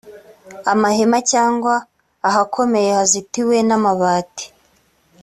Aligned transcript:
amahema 0.71 1.17
cyangwa 1.31 1.73
ahakomeye 2.29 2.89
hazitiwe 2.97 3.55
n’amabati 3.67 4.45